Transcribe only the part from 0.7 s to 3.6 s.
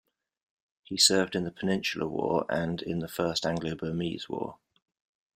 He served in the Peninsular War and in the First